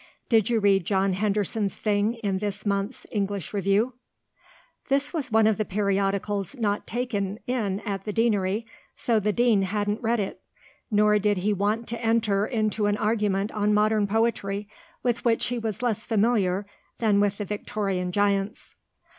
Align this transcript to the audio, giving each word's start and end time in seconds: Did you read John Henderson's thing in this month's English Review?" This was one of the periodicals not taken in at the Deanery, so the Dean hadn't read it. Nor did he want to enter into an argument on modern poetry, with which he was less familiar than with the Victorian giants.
Did 0.29 0.49
you 0.49 0.59
read 0.59 0.83
John 0.85 1.13
Henderson's 1.13 1.75
thing 1.75 2.15
in 2.23 2.39
this 2.39 2.65
month's 2.65 3.05
English 3.11 3.53
Review?" 3.53 3.93
This 4.89 5.13
was 5.13 5.31
one 5.31 5.45
of 5.45 5.57
the 5.57 5.63
periodicals 5.63 6.55
not 6.55 6.87
taken 6.87 7.37
in 7.45 7.81
at 7.81 8.03
the 8.05 8.11
Deanery, 8.11 8.65
so 8.95 9.19
the 9.19 9.31
Dean 9.31 9.61
hadn't 9.61 10.01
read 10.01 10.19
it. 10.19 10.41
Nor 10.89 11.19
did 11.19 11.37
he 11.37 11.53
want 11.53 11.87
to 11.89 12.03
enter 12.03 12.47
into 12.47 12.87
an 12.87 12.97
argument 12.97 13.51
on 13.51 13.75
modern 13.75 14.07
poetry, 14.07 14.67
with 15.03 15.23
which 15.23 15.45
he 15.49 15.59
was 15.59 15.83
less 15.83 16.03
familiar 16.03 16.65
than 16.97 17.19
with 17.19 17.37
the 17.37 17.45
Victorian 17.45 18.11
giants. 18.11 18.73